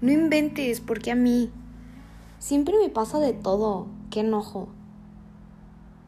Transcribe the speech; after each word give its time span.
No 0.00 0.12
inventes, 0.12 0.80
porque 0.80 1.10
a 1.10 1.14
mí 1.14 1.50
siempre 2.38 2.74
me 2.78 2.90
pasa 2.90 3.18
de 3.18 3.32
todo. 3.32 3.86
Qué 4.10 4.20
enojo. 4.20 4.68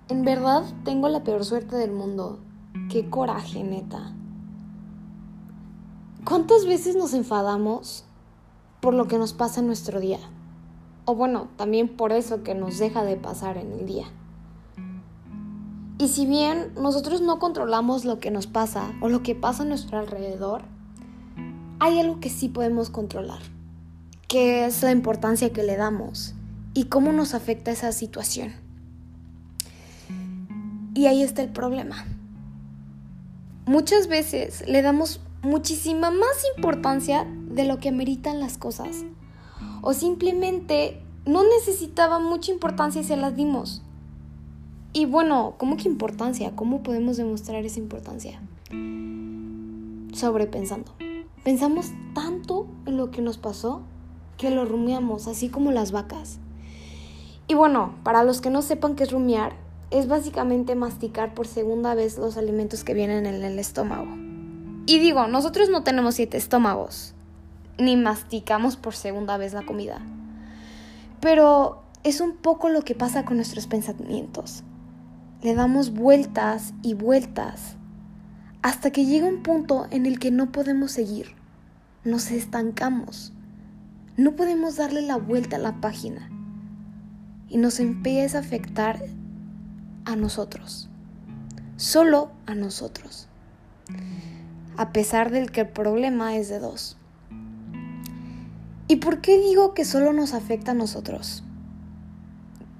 En 0.08 0.24
verdad 0.24 0.64
tengo 0.85 1.08
la 1.08 1.24
peor 1.24 1.45
suerte 1.45 1.76
del 1.76 1.93
mundo. 1.93 2.38
Qué 2.90 3.09
coraje, 3.11 3.64
neta. 3.64 4.13
¿Cuántas 6.24 6.67
veces 6.67 6.96
nos 6.96 7.14
enfadamos 7.14 8.04
por 8.81 8.95
lo 8.95 9.09
que 9.09 9.19
nos 9.19 9.32
pasa 9.32 9.60
en 9.60 9.67
nuestro 9.67 10.00
día? 10.00 10.18
O 11.06 11.14
bueno, 11.14 11.49
también 11.56 11.88
por 11.88 12.13
eso 12.13 12.42
que 12.42 12.55
nos 12.55 12.78
deja 12.78 13.03
de 13.05 13.17
pasar 13.17 13.56
en 13.56 13.73
el 13.73 13.86
día. 13.86 14.06
Y 15.96 16.09
si 16.09 16.27
bien 16.27 16.73
nosotros 16.80 17.23
no 17.23 17.38
controlamos 17.38 18.05
lo 18.05 18.20
que 18.20 18.30
nos 18.30 18.46
pasa 18.46 18.92
o 19.00 19.09
lo 19.09 19.23
que 19.23 19.34
pasa 19.34 19.62
a 19.62 19.66
nuestro 19.66 19.98
alrededor, 19.98 20.62
hay 21.80 21.98
algo 21.98 22.20
que 22.20 22.30
sí 22.30 22.48
podemos 22.48 22.91
controlar, 22.91 23.41
que 24.28 24.66
es 24.66 24.82
la 24.82 24.92
importancia 24.92 25.52
que 25.52 25.62
le 25.62 25.77
damos 25.77 26.34
y 26.74 26.84
cómo 26.84 27.12
nos 27.12 27.32
afecta 27.34 27.70
esa 27.70 27.92
situación. 27.92 28.52
Y 30.95 31.06
ahí 31.06 31.23
está 31.23 31.42
el 31.42 31.48
problema. 31.48 32.04
Muchas 33.66 34.06
veces 34.06 34.64
le 34.68 34.82
damos 34.82 35.20
muchísima 35.42 36.10
más 36.10 36.45
importancia 36.56 37.27
de 37.51 37.64
lo 37.64 37.78
que 37.78 37.91
meritan 37.91 38.38
las 38.38 38.59
cosas. 38.59 39.04
O 39.80 39.95
simplemente 39.95 41.01
no 41.24 41.42
necesitaba 41.45 42.18
mucha 42.18 42.52
importancia 42.52 43.01
y 43.01 43.04
se 43.04 43.16
las 43.16 43.34
dimos. 43.34 43.82
Y 44.92 45.06
bueno, 45.06 45.54
¿cómo 45.56 45.76
que 45.76 45.88
importancia? 45.88 46.54
¿Cómo 46.54 46.82
podemos 46.82 47.16
demostrar 47.16 47.65
esa 47.65 47.79
importancia? 47.79 48.40
Sobrepensando. 50.12 50.92
Pensamos 51.45 51.93
tanto 52.15 52.66
en 52.84 52.96
lo 52.96 53.10
que 53.10 53.23
nos 53.23 53.38
pasó 53.38 53.82
que 54.38 54.50
lo 54.50 54.64
rumiamos, 54.64 55.26
así 55.28 55.50
como 55.50 55.72
las 55.72 55.92
vacas. 55.92 56.38
Y 57.48 57.54
bueno, 57.54 57.94
para 58.04 58.24
los 58.24 58.40
que 58.40 58.50
no 58.50 58.62
sepan 58.62 58.94
qué 58.94 59.02
es 59.02 59.12
rumiar, 59.12 59.52
es 59.90 60.06
básicamente 60.06 60.74
masticar 60.74 61.34
por 61.34 61.46
segunda 61.46 61.94
vez 61.94 62.18
los 62.18 62.36
alimentos 62.36 62.84
que 62.84 62.94
vienen 62.94 63.26
en 63.26 63.42
el 63.42 63.59
estómago. 63.59 64.09
Y 64.86 64.98
digo, 64.98 65.27
nosotros 65.27 65.69
no 65.69 65.83
tenemos 65.83 66.14
siete 66.14 66.36
estómagos, 66.36 67.14
ni 67.78 67.97
masticamos 67.97 68.77
por 68.77 68.94
segunda 68.94 69.36
vez 69.36 69.53
la 69.53 69.66
comida. 69.66 70.00
Pero 71.20 71.83
es 72.05 72.20
un 72.20 72.36
poco 72.36 72.69
lo 72.69 72.83
que 72.83 72.94
pasa 72.94 73.25
con 73.25 73.36
nuestros 73.36 73.66
pensamientos. 73.66 74.62
Le 75.42 75.55
damos 75.55 75.92
vueltas 75.92 76.75
y 76.83 76.94
vueltas 76.94 77.77
hasta 78.62 78.91
que 78.91 79.05
llega 79.05 79.27
un 79.27 79.42
punto 79.42 79.86
en 79.91 80.06
el 80.06 80.19
que 80.19 80.31
no 80.31 80.53
podemos 80.53 80.92
seguir. 80.92 81.34
Nos 82.05 82.31
estancamos. 82.31 83.33
No 84.19 84.35
podemos 84.35 84.75
darle 84.75 85.01
la 85.03 85.17
vuelta 85.17 85.57
a 85.57 85.61
la 85.61 85.81
página. 85.81 86.29
Y 87.49 87.57
nos 87.57 87.79
empieza 87.79 88.39
a 88.39 88.41
afectar 88.41 89.01
a 90.05 90.17
nosotros. 90.17 90.91
Solo 91.77 92.33
a 92.45 92.57
nosotros. 92.57 93.29
A 94.77 94.93
pesar 94.93 95.31
del 95.31 95.53
que 95.53 95.61
el 95.61 95.69
problema 95.69 96.37
es 96.37 96.49
de 96.49 96.59
dos. 96.59 96.97
¿Y 98.89 98.97
por 98.97 99.21
qué 99.21 99.39
digo 99.39 99.73
que 99.73 99.85
solo 99.85 100.13
nos 100.13 100.35
afecta 100.35 100.73
a 100.73 100.75
nosotros? 100.75 101.45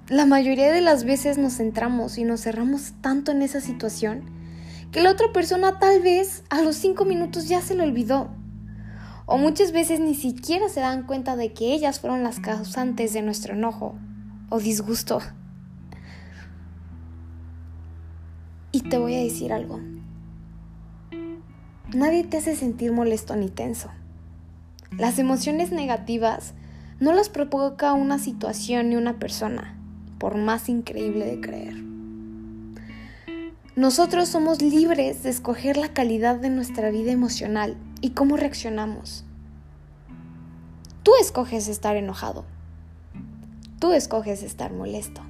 La 0.09 0.25
mayoría 0.25 0.73
de 0.73 0.81
las 0.81 1.05
veces 1.05 1.37
nos 1.37 1.55
centramos 1.55 2.17
y 2.17 2.25
nos 2.25 2.41
cerramos 2.41 2.95
tanto 2.99 3.31
en 3.31 3.43
esa 3.43 3.61
situación 3.61 4.23
que 4.91 5.01
la 5.01 5.11
otra 5.11 5.31
persona 5.31 5.79
tal 5.79 6.01
vez 6.01 6.43
a 6.49 6.61
los 6.63 6.75
cinco 6.75 7.05
minutos 7.05 7.47
ya 7.47 7.61
se 7.61 7.75
lo 7.75 7.83
olvidó. 7.83 8.29
O 9.31 9.37
muchas 9.37 9.71
veces 9.71 9.99
ni 9.99 10.15
siquiera 10.15 10.69
se 10.69 10.79
dan 10.79 11.03
cuenta 11.03 11.35
de 11.35 11.53
que 11.53 11.71
ellas 11.71 11.99
fueron 11.99 12.23
las 12.23 12.39
causantes 12.39 13.13
de 13.13 13.21
nuestro 13.21 13.53
enojo 13.53 13.93
o 14.49 14.57
disgusto. 14.57 15.19
Y 18.71 18.81
te 18.89 18.97
voy 18.97 19.13
a 19.13 19.19
decir 19.19 19.53
algo. 19.53 19.81
Nadie 21.93 22.23
te 22.23 22.37
hace 22.37 22.55
sentir 22.55 22.91
molesto 22.91 23.35
ni 23.35 23.49
tenso. 23.49 23.91
Las 24.97 25.19
emociones 25.19 25.71
negativas 25.71 26.55
no 26.99 27.13
las 27.13 27.29
provoca 27.29 27.93
una 27.93 28.17
situación 28.17 28.89
ni 28.89 28.95
una 28.95 29.19
persona, 29.19 29.77
por 30.17 30.37
más 30.37 30.69
increíble 30.69 31.27
de 31.27 31.39
creer. 31.39 31.75
Nosotros 33.75 34.27
somos 34.27 34.63
libres 34.63 35.21
de 35.21 35.29
escoger 35.29 35.77
la 35.77 35.89
calidad 35.89 36.37
de 36.37 36.49
nuestra 36.49 36.89
vida 36.89 37.11
emocional 37.11 37.77
y 38.01 38.11
cómo 38.11 38.37
reaccionamos. 38.37 39.25
Tú 41.03 41.11
escoges 41.19 41.67
estar 41.67 41.95
enojado. 41.95 42.45
Tú 43.79 43.93
escoges 43.93 44.43
estar 44.43 44.73
molesto. 44.73 45.21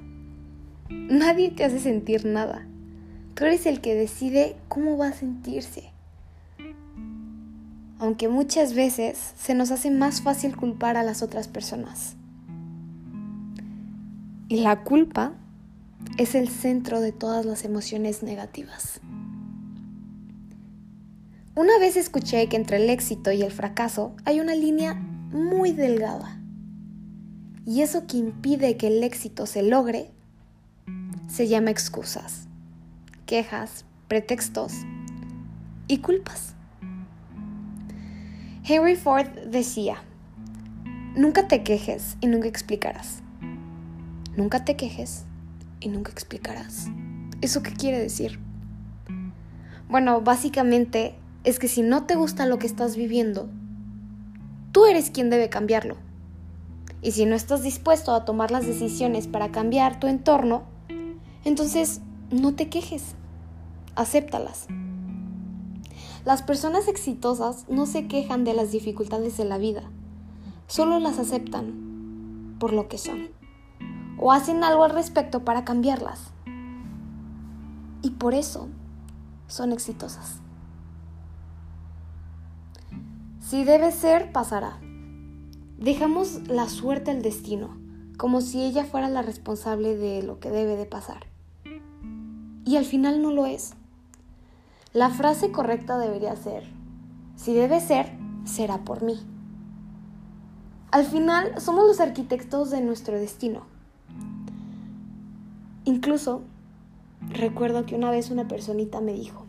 Nadie 0.88 1.50
te 1.50 1.64
hace 1.64 1.78
sentir 1.78 2.24
nada. 2.24 2.66
Tú 3.34 3.44
eres 3.44 3.66
el 3.66 3.80
que 3.80 3.94
decide 3.94 4.56
cómo 4.68 4.98
va 4.98 5.08
a 5.08 5.12
sentirse. 5.12 5.90
Aunque 7.98 8.28
muchas 8.28 8.74
veces 8.74 9.34
se 9.36 9.54
nos 9.54 9.70
hace 9.70 9.90
más 9.90 10.22
fácil 10.22 10.56
culpar 10.56 10.96
a 10.96 11.02
las 11.02 11.22
otras 11.22 11.48
personas. 11.48 12.16
Y 14.48 14.62
la 14.62 14.82
culpa 14.82 15.32
es 16.18 16.34
el 16.34 16.48
centro 16.48 17.00
de 17.00 17.12
todas 17.12 17.46
las 17.46 17.64
emociones 17.64 18.22
negativas. 18.22 19.00
Una 21.60 21.78
vez 21.78 21.98
escuché 21.98 22.48
que 22.48 22.56
entre 22.56 22.78
el 22.78 22.88
éxito 22.88 23.32
y 23.32 23.42
el 23.42 23.50
fracaso 23.52 24.16
hay 24.24 24.40
una 24.40 24.54
línea 24.54 24.94
muy 24.94 25.72
delgada. 25.72 26.40
Y 27.66 27.82
eso 27.82 28.06
que 28.06 28.16
impide 28.16 28.78
que 28.78 28.86
el 28.86 29.04
éxito 29.04 29.44
se 29.44 29.62
logre 29.62 30.10
se 31.28 31.48
llama 31.48 31.70
excusas 31.70 32.48
quejas, 33.26 33.84
pretextos 34.08 34.72
y 35.86 35.98
culpas. 35.98 36.54
Henry 38.64 38.96
Ford 38.96 39.28
decía, 39.46 40.02
nunca 41.14 41.46
te 41.46 41.62
quejes 41.62 42.16
y 42.22 42.26
nunca 42.28 42.48
explicarás. 42.48 43.22
Nunca 44.34 44.64
te 44.64 44.76
quejes 44.76 45.26
y 45.80 45.90
nunca 45.90 46.10
explicarás. 46.10 46.88
¿Eso 47.42 47.62
qué 47.62 47.72
quiere 47.74 47.98
decir? 47.98 48.40
Bueno, 49.90 50.22
básicamente 50.22 51.16
es 51.44 51.58
que 51.58 51.68
si 51.68 51.82
no 51.82 52.04
te 52.04 52.16
gusta 52.16 52.46
lo 52.46 52.58
que 52.58 52.66
estás 52.66 52.96
viviendo, 52.96 53.48
tú 54.72 54.84
eres 54.86 55.10
quien 55.10 55.30
debe 55.30 55.48
cambiarlo. 55.48 55.96
Y 57.02 57.12
si 57.12 57.24
no 57.24 57.34
estás 57.34 57.62
dispuesto 57.62 58.14
a 58.14 58.24
tomar 58.24 58.50
las 58.50 58.66
decisiones 58.66 59.26
para 59.26 59.50
cambiar 59.50 59.98
tu 60.00 60.06
entorno, 60.06 60.64
entonces 61.44 62.00
no 62.30 62.54
te 62.54 62.68
quejes 62.68 63.14
acéptalas. 63.96 64.66
Las 66.24 66.42
personas 66.42 66.88
exitosas 66.88 67.64
no 67.68 67.86
se 67.86 68.06
quejan 68.06 68.44
de 68.44 68.52
las 68.52 68.72
dificultades 68.72 69.38
de 69.38 69.46
la 69.46 69.56
vida, 69.56 69.82
solo 70.66 71.00
las 71.00 71.18
aceptan 71.18 72.56
por 72.58 72.74
lo 72.74 72.88
que 72.88 72.98
son 72.98 73.28
o 74.18 74.32
hacen 74.32 74.62
algo 74.62 74.84
al 74.84 74.90
respecto 74.90 75.46
para 75.46 75.64
cambiarlas. 75.64 76.32
Y 78.02 78.10
por 78.10 78.34
eso 78.34 78.68
son 79.46 79.72
exitosas. 79.72 80.40
Si 83.50 83.64
debe 83.64 83.90
ser, 83.90 84.30
pasará. 84.30 84.78
Dejamos 85.76 86.46
la 86.46 86.68
suerte 86.68 87.10
al 87.10 87.20
destino, 87.20 87.76
como 88.16 88.42
si 88.42 88.62
ella 88.62 88.84
fuera 88.84 89.08
la 89.08 89.22
responsable 89.22 89.96
de 89.96 90.22
lo 90.22 90.38
que 90.38 90.50
debe 90.50 90.76
de 90.76 90.86
pasar. 90.86 91.26
Y 92.64 92.76
al 92.76 92.84
final 92.84 93.20
no 93.20 93.32
lo 93.32 93.46
es. 93.46 93.74
La 94.92 95.10
frase 95.10 95.50
correcta 95.50 95.98
debería 95.98 96.36
ser, 96.36 96.62
si 97.34 97.52
debe 97.52 97.80
ser, 97.80 98.12
será 98.44 98.84
por 98.84 99.02
mí. 99.02 99.18
Al 100.92 101.04
final 101.04 101.60
somos 101.60 101.88
los 101.88 101.98
arquitectos 101.98 102.70
de 102.70 102.82
nuestro 102.82 103.18
destino. 103.18 103.62
Incluso 105.84 106.42
recuerdo 107.30 107.84
que 107.84 107.96
una 107.96 108.12
vez 108.12 108.30
una 108.30 108.46
personita 108.46 109.00
me 109.00 109.12
dijo, 109.12 109.44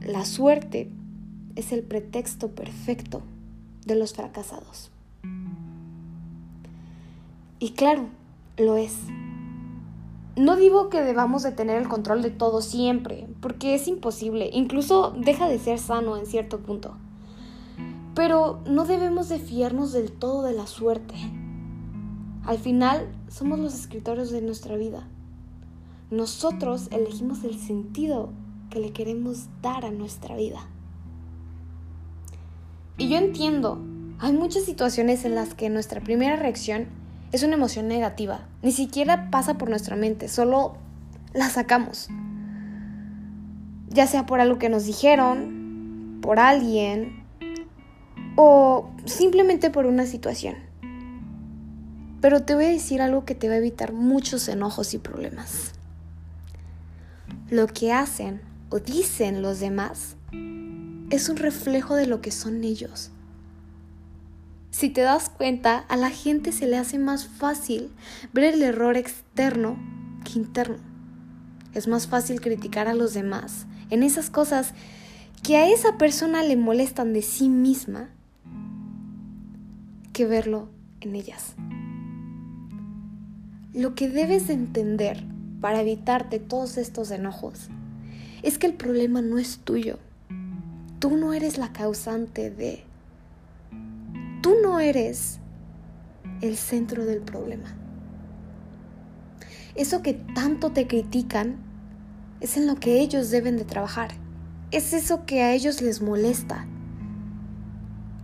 la 0.00 0.24
suerte 0.24 0.90
es 1.56 1.72
el 1.72 1.82
pretexto 1.82 2.48
perfecto 2.48 3.22
de 3.86 3.96
los 3.96 4.14
fracasados. 4.14 4.90
Y 7.58 7.70
claro, 7.72 8.06
lo 8.56 8.76
es. 8.76 8.96
No 10.36 10.56
digo 10.56 10.88
que 10.88 11.02
debamos 11.02 11.42
de 11.42 11.52
tener 11.52 11.76
el 11.76 11.88
control 11.88 12.22
de 12.22 12.30
todo 12.30 12.62
siempre, 12.62 13.28
porque 13.40 13.74
es 13.74 13.88
imposible, 13.88 14.48
incluso 14.52 15.12
deja 15.16 15.48
de 15.48 15.58
ser 15.58 15.78
sano 15.78 16.16
en 16.16 16.24
cierto 16.24 16.60
punto. 16.60 16.96
Pero 18.14 18.60
no 18.66 18.86
debemos 18.86 19.28
de 19.28 19.38
fiarnos 19.38 19.92
del 19.92 20.12
todo 20.12 20.42
de 20.42 20.54
la 20.54 20.66
suerte. 20.66 21.14
Al 22.44 22.58
final, 22.58 23.08
somos 23.28 23.58
los 23.58 23.74
escritores 23.74 24.30
de 24.30 24.40
nuestra 24.40 24.76
vida. 24.76 25.06
Nosotros 26.10 26.88
elegimos 26.90 27.44
el 27.44 27.58
sentido 27.58 28.30
que 28.70 28.80
le 28.80 28.92
queremos 28.92 29.48
dar 29.60 29.84
a 29.84 29.90
nuestra 29.90 30.36
vida. 30.36 30.66
Y 33.00 33.08
yo 33.08 33.16
entiendo 33.16 33.82
Hay 34.18 34.34
muchas 34.34 34.64
situaciones 34.64 35.24
en 35.24 35.34
las 35.34 35.54
que 35.54 35.70
nuestra 35.70 36.02
primera 36.02 36.36
reacción 36.36 36.88
es 37.32 37.42
una 37.42 37.54
emoción 37.54 37.88
negativa. 37.88 38.42
Ni 38.60 38.72
siquiera 38.72 39.30
pasa 39.30 39.56
por 39.56 39.70
nuestra 39.70 39.96
mente, 39.96 40.28
solo 40.28 40.76
la 41.32 41.48
sacamos. 41.48 42.10
Ya 43.88 44.06
sea 44.06 44.26
por 44.26 44.40
algo 44.40 44.58
que 44.58 44.68
nos 44.68 44.84
dijeron, 44.84 46.18
por 46.20 46.38
alguien 46.38 47.24
o 48.36 48.90
simplemente 49.06 49.70
por 49.70 49.86
una 49.86 50.04
situación. 50.04 50.56
Pero 52.20 52.42
te 52.42 52.54
voy 52.54 52.66
a 52.66 52.68
decir 52.68 53.00
algo 53.00 53.24
que 53.24 53.34
te 53.34 53.48
va 53.48 53.54
a 53.54 53.58
evitar 53.58 53.94
muchos 53.94 54.46
enojos 54.46 54.92
y 54.92 54.98
problemas. 54.98 55.72
Lo 57.48 57.66
que 57.66 57.94
hacen 57.94 58.42
o 58.68 58.78
dicen 58.78 59.40
los 59.40 59.58
demás 59.58 60.16
es 61.10 61.28
un 61.28 61.36
reflejo 61.36 61.96
de 61.96 62.06
lo 62.06 62.20
que 62.20 62.30
son 62.30 62.64
ellos. 62.64 63.10
Si 64.70 64.88
te 64.88 65.00
das 65.00 65.28
cuenta, 65.28 65.78
a 65.78 65.96
la 65.96 66.10
gente 66.10 66.52
se 66.52 66.66
le 66.66 66.78
hace 66.78 66.98
más 66.98 67.26
fácil 67.26 67.90
ver 68.32 68.54
el 68.54 68.62
error 68.62 68.96
externo 68.96 69.76
que 70.24 70.38
interno. 70.38 70.78
Es 71.74 71.88
más 71.88 72.06
fácil 72.06 72.40
criticar 72.40 72.88
a 72.88 72.94
los 72.94 73.12
demás 73.12 73.66
en 73.90 74.02
esas 74.02 74.30
cosas 74.30 74.72
que 75.42 75.56
a 75.56 75.68
esa 75.68 75.98
persona 75.98 76.42
le 76.42 76.56
molestan 76.56 77.12
de 77.12 77.22
sí 77.22 77.48
misma 77.48 78.10
que 80.12 80.26
verlo 80.26 80.68
en 81.00 81.16
ellas. 81.16 81.54
Lo 83.72 83.94
que 83.94 84.08
debes 84.08 84.46
de 84.48 84.54
entender 84.54 85.24
para 85.60 85.80
evitarte 85.80 86.38
todos 86.38 86.76
estos 86.76 87.10
enojos 87.10 87.68
es 88.42 88.58
que 88.58 88.66
el 88.66 88.74
problema 88.74 89.22
no 89.22 89.38
es 89.38 89.58
tuyo. 89.58 89.98
Tú 91.00 91.16
no 91.16 91.32
eres 91.32 91.56
la 91.56 91.72
causante 91.72 92.50
de 92.50 92.84
Tú 94.42 94.56
no 94.62 94.80
eres 94.80 95.40
el 96.42 96.58
centro 96.58 97.06
del 97.06 97.22
problema. 97.22 97.74
Eso 99.74 100.02
que 100.02 100.12
tanto 100.12 100.72
te 100.72 100.86
critican 100.86 101.56
es 102.40 102.58
en 102.58 102.66
lo 102.66 102.76
que 102.76 103.00
ellos 103.00 103.30
deben 103.30 103.56
de 103.56 103.64
trabajar. 103.64 104.10
Es 104.72 104.92
eso 104.92 105.24
que 105.24 105.42
a 105.42 105.52
ellos 105.52 105.80
les 105.80 106.02
molesta. 106.02 106.66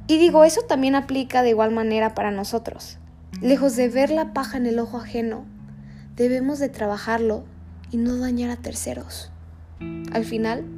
Y 0.06 0.18
digo, 0.18 0.44
eso 0.44 0.60
también 0.68 0.96
aplica 0.96 1.42
de 1.42 1.50
igual 1.50 1.70
manera 1.70 2.14
para 2.14 2.30
nosotros. 2.30 2.98
Lejos 3.40 3.74
de 3.76 3.88
ver 3.88 4.10
la 4.10 4.34
paja 4.34 4.58
en 4.58 4.66
el 4.66 4.78
ojo 4.78 4.98
ajeno, 4.98 5.46
debemos 6.14 6.58
de 6.58 6.68
trabajarlo 6.68 7.44
y 7.90 7.96
no 7.96 8.18
dañar 8.18 8.50
a 8.50 8.56
terceros. 8.56 9.32
Al 10.12 10.26
final, 10.26 10.75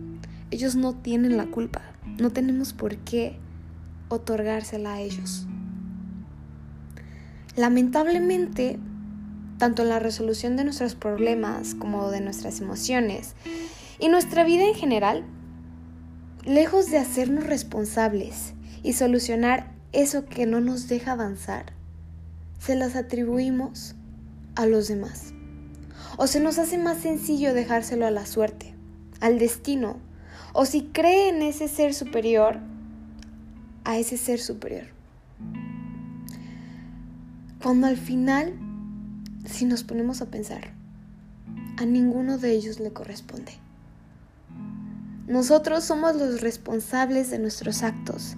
ellos 0.50 0.76
no 0.76 0.94
tienen 0.94 1.36
la 1.36 1.46
culpa. 1.46 1.82
No 2.18 2.30
tenemos 2.30 2.72
por 2.72 2.96
qué 2.98 3.36
otorgársela 4.08 4.94
a 4.94 5.00
ellos. 5.00 5.46
Lamentablemente, 7.56 8.78
tanto 9.58 9.82
en 9.82 9.88
la 9.88 9.98
resolución 9.98 10.56
de 10.56 10.64
nuestros 10.64 10.94
problemas 10.94 11.74
como 11.74 12.10
de 12.10 12.20
nuestras 12.20 12.60
emociones 12.60 13.34
y 13.98 14.08
nuestra 14.08 14.44
vida 14.44 14.64
en 14.64 14.74
general, 14.74 15.24
lejos 16.44 16.90
de 16.90 16.98
hacernos 16.98 17.44
responsables 17.44 18.54
y 18.82 18.92
solucionar 18.92 19.72
eso 19.92 20.24
que 20.24 20.46
no 20.46 20.60
nos 20.60 20.88
deja 20.88 21.12
avanzar, 21.12 21.72
se 22.58 22.74
las 22.74 22.96
atribuimos 22.96 23.96
a 24.54 24.66
los 24.66 24.88
demás. 24.88 25.34
O 26.16 26.26
se 26.26 26.40
nos 26.40 26.58
hace 26.58 26.78
más 26.78 26.98
sencillo 26.98 27.54
dejárselo 27.54 28.06
a 28.06 28.10
la 28.10 28.26
suerte, 28.26 28.74
al 29.20 29.38
destino, 29.38 29.98
o 30.52 30.64
si 30.64 30.82
cree 30.82 31.28
en 31.28 31.42
ese 31.42 31.68
ser 31.68 31.94
superior, 31.94 32.58
a 33.84 33.98
ese 33.98 34.16
ser 34.16 34.40
superior. 34.40 34.86
Cuando 37.62 37.86
al 37.86 37.96
final, 37.96 38.54
si 39.44 39.64
nos 39.64 39.84
ponemos 39.84 40.20
a 40.20 40.26
pensar, 40.26 40.72
a 41.76 41.84
ninguno 41.84 42.38
de 42.38 42.52
ellos 42.52 42.80
le 42.80 42.92
corresponde. 42.92 43.52
Nosotros 45.26 45.84
somos 45.84 46.16
los 46.16 46.40
responsables 46.40 47.30
de 47.30 47.38
nuestros 47.38 47.82
actos, 47.82 48.36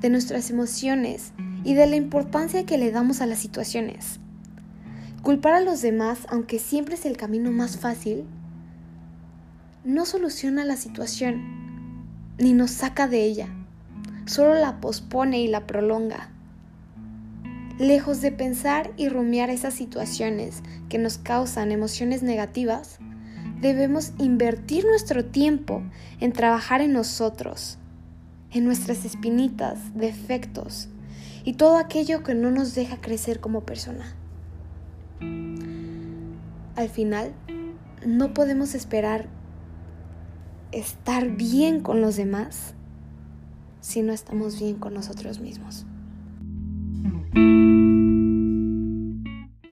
de 0.00 0.08
nuestras 0.08 0.50
emociones 0.50 1.32
y 1.64 1.74
de 1.74 1.86
la 1.86 1.96
importancia 1.96 2.64
que 2.64 2.78
le 2.78 2.90
damos 2.90 3.20
a 3.20 3.26
las 3.26 3.38
situaciones. 3.38 4.18
Culpar 5.22 5.52
a 5.52 5.60
los 5.60 5.82
demás, 5.82 6.20
aunque 6.30 6.58
siempre 6.58 6.94
es 6.94 7.04
el 7.04 7.16
camino 7.16 7.52
más 7.52 7.76
fácil, 7.76 8.24
no 9.84 10.06
soluciona 10.06 10.64
la 10.64 10.76
situación 10.76 12.34
ni 12.38 12.52
nos 12.52 12.70
saca 12.70 13.08
de 13.08 13.24
ella 13.24 13.48
solo 14.30 14.54
la 14.54 14.80
pospone 14.80 15.40
y 15.40 15.48
la 15.48 15.66
prolonga. 15.66 16.30
Lejos 17.78 18.20
de 18.20 18.30
pensar 18.30 18.92
y 18.96 19.08
rumiar 19.08 19.50
esas 19.50 19.74
situaciones 19.74 20.62
que 20.88 20.98
nos 20.98 21.18
causan 21.18 21.72
emociones 21.72 22.22
negativas, 22.22 22.98
debemos 23.60 24.12
invertir 24.18 24.84
nuestro 24.84 25.24
tiempo 25.24 25.82
en 26.20 26.32
trabajar 26.32 26.80
en 26.80 26.92
nosotros, 26.92 27.78
en 28.52 28.64
nuestras 28.64 29.04
espinitas, 29.04 29.78
defectos 29.94 30.88
y 31.42 31.54
todo 31.54 31.78
aquello 31.78 32.22
que 32.22 32.34
no 32.34 32.50
nos 32.50 32.74
deja 32.74 33.00
crecer 33.00 33.40
como 33.40 33.62
persona. 33.62 34.14
Al 36.76 36.88
final, 36.88 37.32
no 38.06 38.32
podemos 38.32 38.74
esperar 38.74 39.26
estar 40.72 41.30
bien 41.30 41.80
con 41.80 42.00
los 42.00 42.16
demás 42.16 42.74
si 43.80 44.02
no 44.02 44.12
estamos 44.12 44.58
bien 44.58 44.76
con 44.76 44.94
nosotros 44.94 45.40
mismos. 45.40 45.86